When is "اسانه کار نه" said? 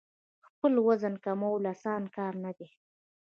1.73-2.51